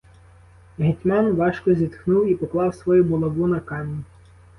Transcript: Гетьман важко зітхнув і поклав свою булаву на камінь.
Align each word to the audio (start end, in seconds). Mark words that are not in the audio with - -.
Гетьман 0.77 1.31
важко 1.35 1.73
зітхнув 1.75 2.27
і 2.27 2.35
поклав 2.35 2.75
свою 2.75 3.03
булаву 3.03 3.47
на 3.47 3.59
камінь. 3.59 4.03